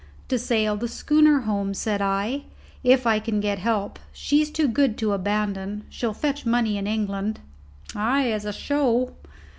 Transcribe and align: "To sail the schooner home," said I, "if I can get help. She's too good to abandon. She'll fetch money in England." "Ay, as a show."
"To 0.29 0.39
sail 0.39 0.77
the 0.77 0.87
schooner 0.87 1.41
home," 1.41 1.75
said 1.75 2.01
I, 2.01 2.45
"if 2.83 3.05
I 3.05 3.19
can 3.19 3.39
get 3.39 3.59
help. 3.59 3.99
She's 4.11 4.49
too 4.49 4.67
good 4.67 4.97
to 4.97 5.13
abandon. 5.13 5.83
She'll 5.89 6.11
fetch 6.15 6.43
money 6.43 6.75
in 6.75 6.87
England." 6.87 7.39
"Ay, 7.95 8.31
as 8.31 8.45
a 8.45 8.51
show." 8.51 9.13